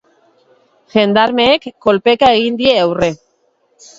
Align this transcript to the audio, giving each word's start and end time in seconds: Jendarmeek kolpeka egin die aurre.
Jendarmeek 0.93 1.67
kolpeka 1.87 2.31
egin 2.39 2.57
die 2.63 2.75
aurre. 2.87 3.13